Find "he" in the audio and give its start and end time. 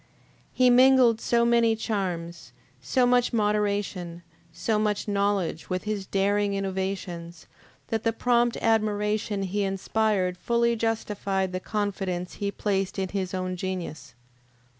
0.51-0.71, 9.43-9.61, 12.41-12.49